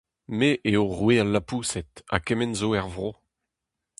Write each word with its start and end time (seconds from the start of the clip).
Me 0.37 0.49
eo 0.71 0.83
roue 0.97 1.15
al 1.21 1.29
lapoused 1.33 1.91
ha 2.13 2.17
kement 2.27 2.57
zo 2.59 2.69
er 2.79 2.87
vro. 2.93 3.09